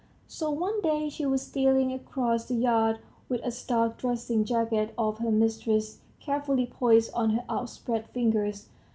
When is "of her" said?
4.97-5.29